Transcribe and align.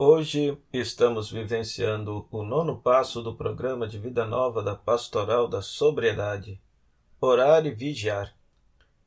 Hoje 0.00 0.56
estamos 0.72 1.28
vivenciando 1.28 2.28
o 2.30 2.44
nono 2.44 2.80
passo 2.80 3.20
do 3.20 3.34
programa 3.34 3.84
de 3.88 3.98
vida 3.98 4.24
nova 4.24 4.62
da 4.62 4.76
Pastoral 4.76 5.48
da 5.48 5.60
Sobriedade. 5.60 6.62
Orar 7.20 7.66
e 7.66 7.72
vigiar. 7.72 8.32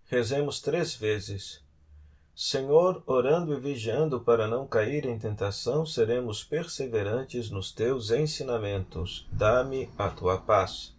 Rezemos 0.04 0.60
três 0.60 0.94
vezes. 0.94 1.64
Senhor, 2.36 3.02
orando 3.06 3.54
e 3.54 3.60
vigiando 3.62 4.20
para 4.20 4.50
não 4.50 4.68
cair 4.68 5.06
em 5.06 5.18
tentação, 5.18 5.86
seremos 5.86 6.44
perseverantes 6.44 7.50
nos 7.50 7.72
teus 7.72 8.12
ensinamentos. 8.12 9.26
Dá-me 9.32 9.90
a 9.98 10.10
tua 10.10 10.40
paz. 10.40 10.94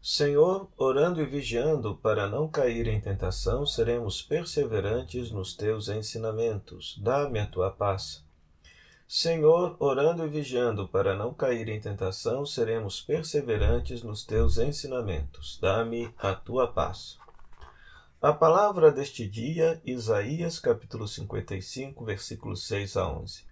Senhor, 0.00 0.68
orando 0.76 1.20
e 1.20 1.26
vigiando 1.26 1.96
para 1.96 2.28
não 2.28 2.46
cair 2.46 2.86
em 2.86 3.00
tentação, 3.00 3.66
seremos 3.66 4.22
perseverantes 4.22 5.32
nos 5.32 5.56
teus 5.56 5.88
ensinamentos. 5.88 6.96
Dá-me 7.02 7.40
a 7.40 7.46
tua 7.48 7.72
paz. 7.72 8.27
Senhor, 9.10 9.74
orando 9.80 10.26
e 10.26 10.28
vigiando 10.28 10.86
para 10.86 11.16
não 11.16 11.32
cair 11.32 11.66
em 11.70 11.80
tentação, 11.80 12.44
seremos 12.44 13.00
perseverantes 13.00 14.02
nos 14.02 14.22
teus 14.22 14.58
ensinamentos. 14.58 15.58
Dá-me 15.62 16.12
a 16.18 16.34
tua 16.34 16.70
paz. 16.70 17.16
A 18.20 18.34
palavra 18.34 18.92
deste 18.92 19.26
dia, 19.26 19.80
Isaías 19.82 20.58
capítulo 20.58 21.08
55, 21.08 22.04
versículos 22.04 22.66
6 22.66 22.98
a 22.98 23.08
11. 23.08 23.44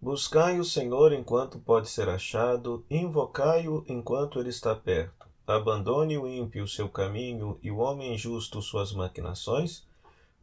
Buscai 0.00 0.58
o 0.58 0.64
Senhor 0.64 1.12
enquanto 1.12 1.58
pode 1.58 1.90
ser 1.90 2.08
achado, 2.08 2.86
invocai-o 2.88 3.84
enquanto 3.86 4.40
ele 4.40 4.48
está 4.48 4.74
perto. 4.74 5.26
Abandone 5.46 6.16
o 6.16 6.26
ímpio 6.26 6.66
seu 6.66 6.88
caminho 6.88 7.58
e 7.62 7.70
o 7.70 7.76
homem 7.76 8.14
injusto 8.14 8.62
suas 8.62 8.94
maquinações. 8.94 9.86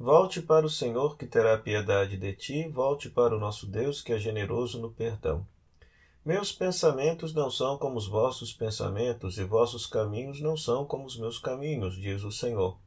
Volte 0.04 0.42
para 0.42 0.66
o 0.66 0.70
Senhor 0.70 1.16
que 1.16 1.28
terá 1.28 1.56
piedade 1.60 2.18
de 2.18 2.34
ti, 2.34 2.68
volte 2.68 3.08
para 3.08 3.36
o 3.36 3.40
nosso 3.40 3.68
Deus 3.68 4.02
que 4.02 4.12
é 4.12 4.18
generoso 4.18 4.82
no 4.82 4.90
perdão. 4.90 5.46
Meus 6.26 6.52
pensamentos 6.52 7.36
não 7.36 7.52
são 7.52 7.78
como 7.78 8.00
os 8.00 8.08
vossos 8.08 8.52
pensamentos, 8.52 9.38
e 9.38 9.44
vossos 9.44 9.86
caminhos 9.86 10.42
não 10.42 10.58
são 10.58 10.86
como 10.86 11.06
os 11.06 11.20
meus 11.20 11.38
caminhos, 11.38 11.96
diz 11.96 12.24
o 12.24 12.32
Senhor. 12.32 12.80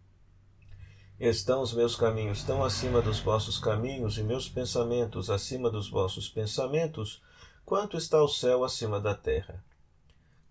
Estão 1.21 1.63
os 1.63 1.73
meus 1.73 1.95
caminhos 1.95 2.43
tão 2.43 2.65
acima 2.65 3.01
dos 3.01 3.21
vossos 3.21 3.61
caminhos, 3.61 4.19
e 4.19 4.25
meus 4.25 4.49
pensamentos 4.49 5.31
acima 5.31 5.71
dos 5.71 5.89
vossos 5.89 6.29
pensamentos, 6.29 7.23
quanto 7.65 7.97
está 7.97 8.21
o 8.25 8.29
céu 8.29 8.65
acima 8.65 9.01
da 9.01 9.15
terra. 9.15 9.65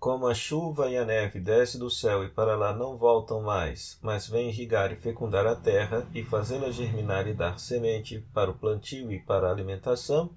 Como 0.03 0.27
a 0.27 0.33
chuva 0.33 0.89
e 0.89 0.97
a 0.97 1.05
neve 1.05 1.39
desce 1.39 1.77
do 1.77 1.89
céu 1.89 2.25
e 2.25 2.29
para 2.29 2.57
lá 2.57 2.73
não 2.73 2.97
voltam 2.97 3.41
mais, 3.41 3.97
mas 4.01 4.27
vêm 4.27 4.49
irrigar 4.49 4.91
e 4.91 4.97
fecundar 4.97 5.47
a 5.47 5.55
terra 5.55 6.05
e 6.13 6.21
fazê-la 6.21 6.71
germinar 6.71 7.25
e 7.25 7.33
dar 7.33 7.57
semente 7.57 8.19
para 8.33 8.51
o 8.51 8.53
plantio 8.53 9.09
e 9.13 9.19
para 9.21 9.47
a 9.47 9.51
alimentação, 9.51 10.29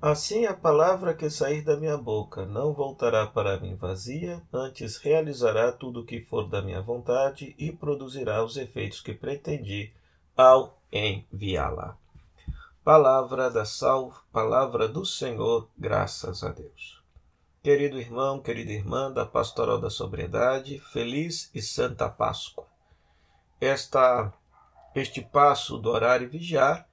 assim 0.00 0.46
a 0.46 0.54
palavra 0.54 1.12
que 1.12 1.28
sair 1.28 1.62
da 1.62 1.76
minha 1.76 1.98
boca 1.98 2.46
não 2.46 2.72
voltará 2.72 3.26
para 3.26 3.58
mim 3.58 3.74
vazia, 3.74 4.40
antes 4.52 4.96
realizará 4.98 5.72
tudo 5.72 6.02
o 6.02 6.06
que 6.06 6.20
for 6.20 6.48
da 6.48 6.62
minha 6.62 6.80
vontade 6.80 7.52
e 7.58 7.72
produzirá 7.72 8.44
os 8.44 8.56
efeitos 8.56 9.00
que 9.00 9.12
pretendi 9.12 9.92
ao 10.36 10.78
enviá-la. 10.92 11.96
Palavra 12.84 13.50
da 13.50 13.64
salva, 13.64 14.20
palavra 14.32 14.86
do 14.86 15.04
Senhor, 15.04 15.68
graças 15.76 16.44
a 16.44 16.50
Deus. 16.50 17.03
Querido 17.64 17.98
irmão, 17.98 18.40
querida 18.40 18.72
irmã 18.72 19.10
da 19.10 19.24
Pastoral 19.24 19.80
da 19.80 19.88
Sobriedade, 19.88 20.78
feliz 20.92 21.50
e 21.54 21.62
santa 21.62 22.10
Páscoa. 22.10 22.66
Esta, 23.58 24.30
este 24.94 25.22
passo 25.22 25.78
do 25.78 25.88
horário 25.88 26.28
vigiar 26.28 26.86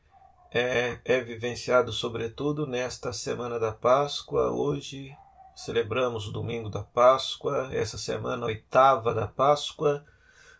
é, 0.49 0.97
é 1.03 1.19
vivenciado 1.19 1.91
sobretudo 1.91 2.65
nesta 2.65 3.11
semana 3.11 3.59
da 3.59 3.73
Páscoa. 3.73 4.49
Hoje 4.49 5.13
celebramos 5.53 6.29
o 6.29 6.31
domingo 6.31 6.69
da 6.69 6.83
Páscoa, 6.83 7.67
essa 7.73 7.97
semana 7.97 8.45
oitava 8.45 9.13
da 9.13 9.27
Páscoa, 9.27 10.05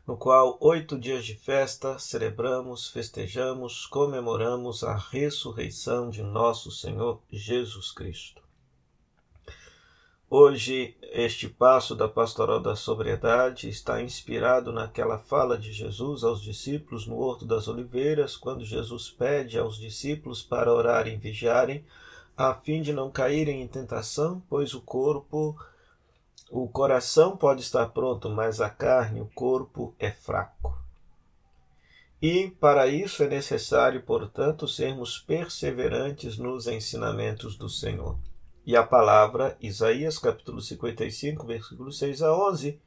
no 0.06 0.18
qual 0.18 0.58
oito 0.60 1.00
dias 1.00 1.24
de 1.24 1.36
festa 1.36 1.98
celebramos, 1.98 2.90
festejamos, 2.90 3.86
comemoramos 3.86 4.84
a 4.84 4.94
ressurreição 4.94 6.10
de 6.10 6.22
nosso 6.22 6.70
Senhor 6.70 7.22
Jesus 7.32 7.94
Cristo. 7.94 8.41
Hoje, 10.34 10.96
este 11.12 11.50
passo 11.50 11.94
da 11.94 12.08
pastoral 12.08 12.62
da 12.62 12.74
sobriedade 12.74 13.68
está 13.68 14.02
inspirado 14.02 14.72
naquela 14.72 15.18
fala 15.18 15.58
de 15.58 15.74
Jesus 15.74 16.24
aos 16.24 16.42
discípulos 16.42 17.06
no 17.06 17.18
Horto 17.18 17.44
das 17.46 17.68
Oliveiras, 17.68 18.38
quando 18.38 18.64
Jesus 18.64 19.09
pede 19.09 19.59
aos 19.59 19.78
discípulos 19.78 20.41
para 20.41 20.74
orarem 20.74 21.16
e 21.16 21.18
vigiarem, 21.18 21.84
a 22.38 22.53
fim 22.53 22.81
de 22.81 22.94
não 22.94 23.12
caírem 23.12 23.62
em 23.62 23.68
tentação, 23.68 24.41
pois 24.50 24.74
o 24.74 24.80
corpo, 24.80 25.53
o 26.50 26.66
coração 26.70 27.36
pode 27.36 27.59
estar 27.59 27.88
pronto, 27.88 28.30
mas 28.30 28.62
a 28.62 28.70
carne, 28.70 29.20
o 29.20 29.30
corpo 29.36 29.94
é 30.00 30.12
fraco. 30.12 30.81
E 32.22 32.52
para 32.52 32.88
isso 32.88 33.22
é 33.22 33.28
necessário, 33.28 34.02
portanto, 34.03 34.66
sermos 34.66 35.20
perseverantes 35.20 36.38
nos 36.38 36.68
ensinamentos 36.68 37.58
do 37.58 37.68
Senhor. 37.68 38.18
E 38.64 38.76
a 38.76 38.84
palavra, 38.84 39.58
Isaías 39.60 40.20
capítulo 40.20 40.62
55, 40.62 41.48
versículo 41.48 41.92
6 41.92 42.22
a 42.22 42.32
11, 42.32 42.80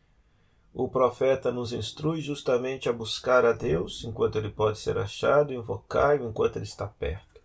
o 0.72 0.88
profeta 0.88 1.50
nos 1.50 1.72
instrui 1.72 2.20
justamente 2.20 2.88
a 2.88 2.92
buscar 2.92 3.44
a 3.44 3.52
Deus 3.52 4.04
enquanto 4.04 4.38
ele 4.38 4.50
pode 4.50 4.78
ser 4.78 4.96
achado, 4.96 5.52
invocar-o 5.52 6.28
enquanto 6.28 6.56
ele 6.56 6.64
está 6.64 6.86
perto. 6.86 7.40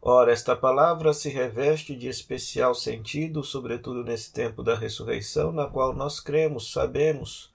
Ora, 0.00 0.30
esta 0.30 0.54
palavra 0.54 1.12
se 1.12 1.28
reveste 1.28 1.96
de 1.96 2.06
especial 2.06 2.72
sentido, 2.72 3.42
sobretudo 3.42 4.04
nesse 4.04 4.32
tempo 4.32 4.62
da 4.62 4.76
ressurreição, 4.76 5.50
na 5.50 5.66
qual 5.66 5.92
nós 5.92 6.20
cremos, 6.20 6.70
sabemos, 6.70 7.52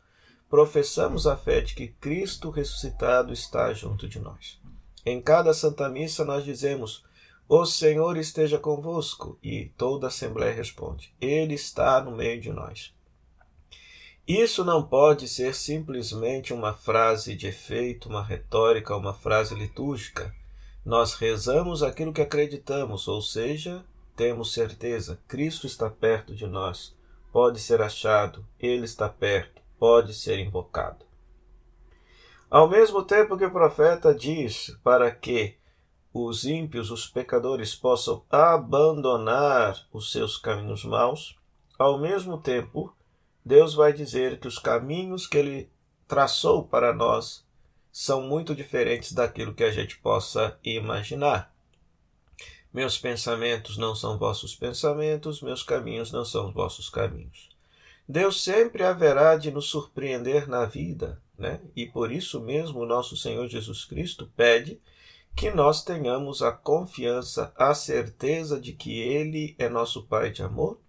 professamos 0.50 1.26
a 1.26 1.38
fé 1.38 1.62
de 1.62 1.74
que 1.74 1.88
Cristo 1.88 2.50
ressuscitado 2.50 3.32
está 3.32 3.72
junto 3.72 4.10
de 4.10 4.20
nós. 4.20 4.60
Em 5.06 5.22
cada 5.22 5.54
Santa 5.54 5.88
Missa 5.88 6.26
nós 6.26 6.44
dizemos: 6.44 7.06
o 7.54 7.66
Senhor 7.66 8.16
esteja 8.16 8.58
convosco. 8.58 9.38
E 9.44 9.66
toda 9.78 10.08
a 10.08 10.10
Assembleia 10.10 10.54
responde: 10.54 11.14
Ele 11.20 11.54
está 11.54 12.02
no 12.02 12.16
meio 12.16 12.40
de 12.40 12.50
nós. 12.50 12.94
Isso 14.26 14.64
não 14.64 14.82
pode 14.82 15.28
ser 15.28 15.54
simplesmente 15.54 16.54
uma 16.54 16.74
frase 16.74 17.36
de 17.36 17.48
efeito, 17.48 18.08
uma 18.08 18.24
retórica, 18.24 18.96
uma 18.96 19.14
frase 19.14 19.54
litúrgica. 19.54 20.34
Nós 20.86 21.16
rezamos 21.16 21.84
aquilo 21.84 22.14
que 22.14 22.22
acreditamos, 22.22 23.10
ou 23.10 23.22
seja, 23.22 23.84
temos 24.16 24.54
certeza: 24.54 25.20
Cristo 25.28 25.68
está 25.68 25.90
perto 25.90 26.34
de 26.34 26.48
nós, 26.48 26.96
pode 27.34 27.60
ser 27.60 27.82
achado, 27.82 28.48
Ele 28.62 28.86
está 28.86 29.10
perto, 29.10 29.62
pode 29.78 30.14
ser 30.14 30.40
invocado. 30.40 31.06
Ao 32.50 32.70
mesmo 32.70 33.04
tempo 33.04 33.38
que 33.38 33.46
o 33.46 33.52
profeta 33.52 34.16
diz 34.16 34.74
para 34.82 35.12
que 35.12 35.60
os 36.14 36.46
ímpios, 36.46 36.92
os 36.92 37.08
pecadores, 37.08 37.74
possam 37.74 38.24
abandonar 38.30 39.88
os 39.94 40.12
seus 40.12 40.38
caminhos 40.38 40.84
maus, 40.84 41.38
ao 41.80 41.98
mesmo 41.98 42.38
tempo, 42.38 42.94
Deus 43.44 43.74
vai 43.74 43.92
dizer 43.92 44.40
que 44.40 44.48
os 44.48 44.60
caminhos 44.60 45.26
que 45.26 45.38
Ele 45.38 45.70
traçou 46.08 46.64
para 46.64 46.94
nós 46.94 47.46
são 47.92 48.22
muito 48.22 48.54
diferentes 48.54 49.14
daquilo 49.14 49.54
que 49.54 49.64
a 49.64 49.72
gente 49.72 49.98
possa 49.98 50.58
imaginar. 50.64 51.52
Meus 52.74 52.98
pensamentos 52.98 53.78
não 53.78 53.96
são 53.96 54.18
vossos 54.18 54.56
pensamentos, 54.56 55.42
meus 55.42 55.64
caminhos 55.64 56.12
não 56.12 56.24
são 56.24 56.54
vossos 56.54 56.90
caminhos. 56.90 57.50
Deus 58.08 58.44
sempre 58.44 58.84
haverá 58.84 59.36
de 59.36 59.52
nos 59.52 59.66
surpreender 59.66 60.48
na 60.48 60.66
vida, 60.66 61.22
né? 61.38 61.60
E 61.76 61.86
por 61.86 62.12
isso 62.12 62.40
mesmo 62.40 62.80
o 62.80 62.86
nosso 62.86 63.18
Senhor 63.18 63.48
Jesus 63.48 63.84
Cristo 63.86 64.32
pede 64.36 64.80
que 65.36 65.52
nós 65.52 65.84
tenhamos 65.84 66.42
a 66.42 66.52
confiança, 66.52 67.52
a 67.58 67.74
certeza 67.74 68.60
de 68.60 68.74
que 68.74 69.00
Ele 69.00 69.56
é 69.58 69.68
nosso 69.70 70.04
Pai 70.04 70.30
de 70.30 70.44
amor 70.44 70.80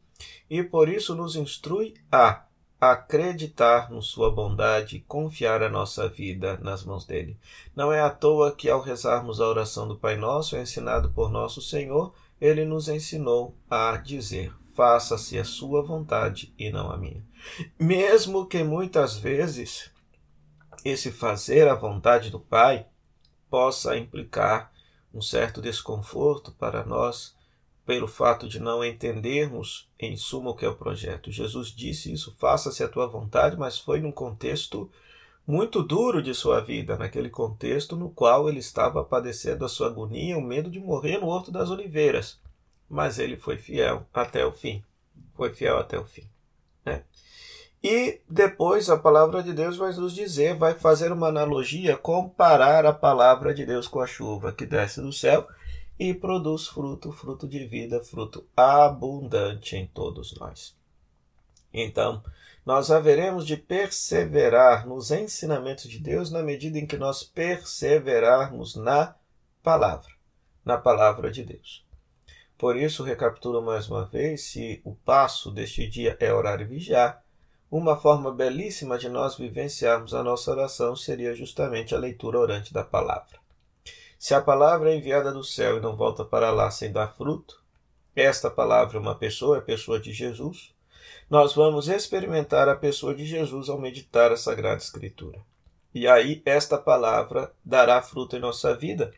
e 0.48 0.62
por 0.62 0.88
isso 0.88 1.14
nos 1.14 1.36
instrui 1.36 1.94
a 2.10 2.44
acreditar 2.80 3.90
na 3.92 4.02
Sua 4.02 4.30
bondade 4.30 4.96
e 4.96 5.00
confiar 5.00 5.62
a 5.62 5.68
nossa 5.68 6.08
vida 6.08 6.58
nas 6.60 6.84
mãos 6.84 7.06
dele. 7.06 7.36
Não 7.76 7.92
é 7.92 8.00
à 8.00 8.10
toa 8.10 8.50
que, 8.50 8.68
ao 8.68 8.80
rezarmos 8.80 9.40
a 9.40 9.46
oração 9.46 9.86
do 9.86 9.96
Pai 9.96 10.16
Nosso, 10.16 10.56
ensinado 10.56 11.10
por 11.10 11.30
nosso 11.30 11.62
Senhor, 11.62 12.12
ele 12.40 12.64
nos 12.64 12.88
ensinou 12.88 13.54
a 13.70 13.96
dizer: 13.96 14.52
Faça-se 14.74 15.38
a 15.38 15.44
Sua 15.44 15.80
vontade 15.80 16.52
e 16.58 16.70
não 16.70 16.90
a 16.90 16.96
minha. 16.96 17.24
Mesmo 17.78 18.46
que 18.46 18.64
muitas 18.64 19.16
vezes 19.16 19.90
esse 20.84 21.12
fazer 21.12 21.68
a 21.68 21.74
vontade 21.76 22.30
do 22.30 22.40
Pai 22.40 22.86
possa 23.52 23.98
implicar 23.98 24.72
um 25.12 25.20
certo 25.20 25.60
desconforto 25.60 26.52
para 26.52 26.86
nós 26.86 27.36
pelo 27.84 28.08
fato 28.08 28.48
de 28.48 28.58
não 28.58 28.82
entendermos 28.82 29.90
em 30.00 30.16
suma 30.16 30.52
o 30.52 30.54
que 30.54 30.64
é 30.64 30.68
o 30.70 30.74
projeto. 30.74 31.30
Jesus 31.30 31.68
disse 31.68 32.10
isso, 32.10 32.34
faça-se 32.38 32.82
a 32.82 32.88
tua 32.88 33.06
vontade, 33.06 33.58
mas 33.58 33.78
foi 33.78 34.00
num 34.00 34.10
contexto 34.10 34.90
muito 35.46 35.82
duro 35.82 36.22
de 36.22 36.34
sua 36.34 36.60
vida, 36.60 36.96
naquele 36.96 37.28
contexto 37.28 37.94
no 37.94 38.08
qual 38.08 38.48
ele 38.48 38.60
estava 38.60 39.04
padecendo 39.04 39.66
a 39.66 39.68
sua 39.68 39.88
agonia, 39.88 40.38
o 40.38 40.40
medo 40.40 40.70
de 40.70 40.80
morrer 40.80 41.18
no 41.18 41.26
Horto 41.26 41.52
das 41.52 41.68
Oliveiras. 41.68 42.40
mas 42.88 43.18
ele 43.18 43.36
foi 43.36 43.58
fiel 43.58 44.06
até 44.14 44.46
o 44.46 44.52
fim. 44.52 44.82
Foi 45.34 45.52
fiel 45.52 45.76
até 45.76 45.98
o 45.98 46.06
fim. 46.06 46.26
Né? 46.86 47.04
E 47.82 48.20
depois 48.28 48.88
a 48.88 48.96
palavra 48.96 49.42
de 49.42 49.52
Deus 49.52 49.76
vai 49.76 49.92
nos 49.92 50.14
dizer, 50.14 50.54
vai 50.54 50.74
fazer 50.74 51.10
uma 51.10 51.28
analogia, 51.28 51.96
comparar 51.96 52.86
a 52.86 52.92
palavra 52.92 53.52
de 53.52 53.66
Deus 53.66 53.88
com 53.88 54.00
a 54.00 54.06
chuva 54.06 54.52
que 54.52 54.64
desce 54.64 55.00
do 55.00 55.12
céu 55.12 55.48
e 55.98 56.14
produz 56.14 56.68
fruto, 56.68 57.10
fruto 57.10 57.48
de 57.48 57.66
vida, 57.66 58.02
fruto 58.02 58.46
abundante 58.56 59.76
em 59.76 59.86
todos 59.86 60.32
nós. 60.38 60.76
Então, 61.74 62.22
nós 62.64 62.90
haveremos 62.90 63.44
de 63.44 63.56
perseverar 63.56 64.86
nos 64.86 65.10
ensinamentos 65.10 65.90
de 65.90 65.98
Deus 65.98 66.30
na 66.30 66.42
medida 66.42 66.78
em 66.78 66.86
que 66.86 66.96
nós 66.96 67.24
perseverarmos 67.24 68.76
na 68.76 69.16
palavra, 69.60 70.12
na 70.64 70.78
palavra 70.78 71.32
de 71.32 71.42
Deus. 71.42 71.84
Por 72.56 72.76
isso, 72.76 73.02
recapitulo 73.02 73.60
mais 73.60 73.88
uma 73.88 74.04
vez: 74.04 74.42
se 74.42 74.80
o 74.84 74.94
passo 74.94 75.50
deste 75.50 75.88
dia 75.88 76.16
é 76.20 76.32
orar 76.32 76.60
e 76.60 76.64
vigiar, 76.64 77.24
uma 77.72 77.96
forma 77.96 78.30
belíssima 78.30 78.98
de 78.98 79.08
nós 79.08 79.34
vivenciarmos 79.34 80.12
a 80.12 80.22
nossa 80.22 80.50
oração 80.50 80.94
seria 80.94 81.34
justamente 81.34 81.94
a 81.94 81.98
leitura 81.98 82.38
orante 82.38 82.70
da 82.70 82.84
palavra. 82.84 83.40
Se 84.18 84.34
a 84.34 84.42
palavra 84.42 84.92
é 84.92 84.96
enviada 84.96 85.32
do 85.32 85.42
céu 85.42 85.78
e 85.78 85.80
não 85.80 85.96
volta 85.96 86.22
para 86.22 86.50
lá 86.50 86.70
sem 86.70 86.92
dar 86.92 87.16
fruto, 87.16 87.62
esta 88.14 88.50
palavra 88.50 88.98
é 88.98 89.00
uma 89.00 89.14
pessoa, 89.14 89.56
é 89.56 89.60
a 89.60 89.62
pessoa 89.62 89.98
de 89.98 90.12
Jesus, 90.12 90.74
nós 91.30 91.54
vamos 91.54 91.88
experimentar 91.88 92.68
a 92.68 92.76
pessoa 92.76 93.14
de 93.14 93.24
Jesus 93.24 93.70
ao 93.70 93.80
meditar 93.80 94.30
a 94.30 94.36
Sagrada 94.36 94.82
Escritura. 94.82 95.40
E 95.94 96.06
aí 96.06 96.42
esta 96.44 96.76
palavra 96.76 97.54
dará 97.64 98.02
fruto 98.02 98.36
em 98.36 98.40
nossa 98.40 98.76
vida, 98.76 99.14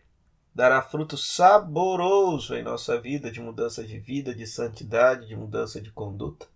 dará 0.55 0.81
fruto 0.81 1.17
saboroso 1.17 2.55
em 2.55 2.63
nossa 2.63 3.01
vida 3.01 3.33
de 3.33 3.41
mudança 3.41 3.83
de 3.83 3.99
vida, 3.99 4.33
de 4.33 4.47
santidade, 4.47 5.27
de 5.27 5.35
mudança 5.35 5.81
de 5.81 5.91
conduta. 5.91 6.54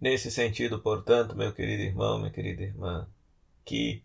Nesse 0.00 0.30
sentido, 0.30 0.80
portanto, 0.80 1.36
meu 1.36 1.52
querido 1.52 1.82
irmão, 1.82 2.18
minha 2.18 2.30
querida 2.30 2.62
irmã, 2.62 3.08
que 3.64 4.02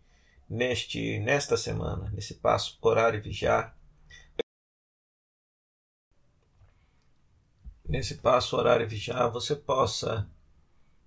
neste 0.48 1.18
nesta 1.20 1.56
semana, 1.56 2.10
nesse 2.10 2.34
passo 2.34 2.78
orar 2.80 3.14
e 3.14 3.20
vigiar, 3.20 3.76
nesse 7.88 8.16
passo 8.16 8.56
orar 8.56 8.80
e 8.80 8.86
vigiar, 8.86 9.30
você 9.30 9.54
possa 9.54 10.28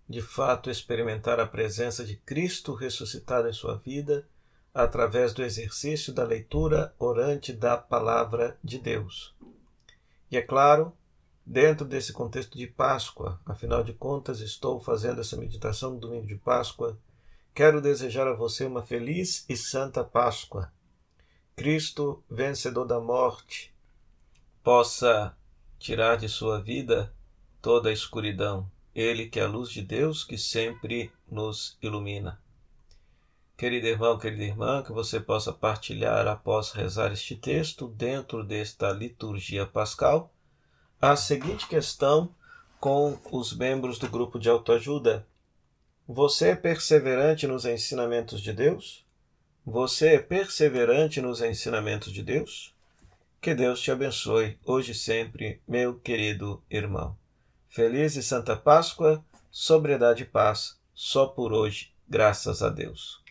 de 0.07 0.21
fato 0.21 0.69
experimentar 0.69 1.39
a 1.39 1.47
presença 1.47 2.03
de 2.05 2.17
Cristo 2.17 2.73
ressuscitado 2.73 3.47
em 3.47 3.53
sua 3.53 3.77
vida 3.77 4.27
através 4.73 5.33
do 5.33 5.43
exercício 5.43 6.11
da 6.11 6.23
leitura 6.23 6.93
orante 6.99 7.53
da 7.53 7.77
palavra 7.77 8.57
de 8.63 8.79
Deus. 8.79 9.33
E 10.29 10.37
é 10.37 10.41
claro, 10.41 10.95
Dentro 11.45 11.85
desse 11.85 12.13
contexto 12.13 12.57
de 12.57 12.65
Páscoa, 12.67 13.39
afinal 13.45 13.83
de 13.83 13.91
contas, 13.91 14.39
estou 14.39 14.79
fazendo 14.79 15.19
essa 15.19 15.35
meditação 15.35 15.91
no 15.91 15.99
domingo 15.99 16.25
de 16.25 16.35
Páscoa. 16.35 16.97
Quero 17.53 17.81
desejar 17.81 18.27
a 18.27 18.33
você 18.33 18.65
uma 18.65 18.81
feliz 18.81 19.45
e 19.49 19.57
santa 19.57 20.05
Páscoa. 20.05 20.71
Cristo, 21.53 22.23
vencedor 22.31 22.85
da 22.85 22.99
morte, 22.99 23.75
possa 24.63 25.35
tirar 25.77 26.15
de 26.15 26.29
sua 26.29 26.61
vida 26.61 27.13
toda 27.61 27.89
a 27.89 27.93
escuridão. 27.93 28.71
Ele 28.95 29.27
que 29.27 29.39
é 29.39 29.43
a 29.43 29.47
luz 29.47 29.69
de 29.69 29.81
Deus 29.81 30.23
que 30.23 30.37
sempre 30.37 31.11
nos 31.29 31.77
ilumina. 31.81 32.41
Querido 33.57 33.87
irmão, 33.87 34.17
querida 34.17 34.43
irmã, 34.43 34.81
que 34.81 34.93
você 34.93 35.19
possa 35.19 35.51
partilhar 35.51 36.25
após 36.25 36.71
rezar 36.71 37.11
este 37.11 37.35
texto 37.35 37.87
dentro 37.89 38.43
desta 38.43 38.91
liturgia 38.91 39.65
pascal 39.65 40.32
a 41.03 41.17
seguinte 41.17 41.67
questão 41.67 42.33
com 42.79 43.19
os 43.29 43.53
membros 43.53 43.99
do 43.99 44.07
grupo 44.07 44.39
de 44.39 44.47
autoajuda: 44.47 45.27
Você 46.07 46.51
é 46.51 46.55
perseverante 46.55 47.45
nos 47.45 47.65
ensinamentos 47.65 48.39
de 48.39 48.53
Deus? 48.53 49.05
Você 49.65 50.15
é 50.15 50.19
perseverante 50.19 51.21
nos 51.21 51.41
ensinamentos 51.41 52.13
de 52.13 52.23
Deus? 52.23 52.73
Que 53.41 53.53
Deus 53.53 53.81
te 53.81 53.91
abençoe 53.91 54.57
hoje 54.63 54.93
e 54.93 54.95
sempre, 54.95 55.61
meu 55.67 55.99
querido 55.99 56.63
irmão. 56.69 57.17
Feliz 57.67 58.15
e 58.15 58.23
Santa 58.23 58.55
Páscoa, 58.55 59.21
sobriedade 59.51 60.23
e 60.23 60.25
paz, 60.25 60.79
só 60.93 61.25
por 61.25 61.51
hoje, 61.51 61.91
graças 62.07 62.63
a 62.63 62.69
Deus. 62.69 63.22